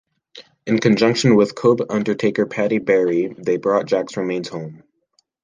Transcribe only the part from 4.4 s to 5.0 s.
home.